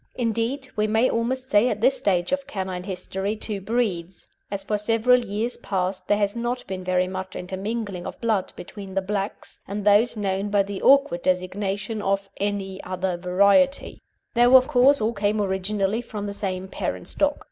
[0.15, 4.75] Indeed, we may almost say at this stage of canine history, two breeds, as for
[4.79, 9.59] several years past there has not been very much intermingling of blood between the Blacks
[9.67, 14.01] and those known by the awkward designation of "Any Other Variety,"
[14.33, 17.37] though, of course, all came originally from the same parent stock.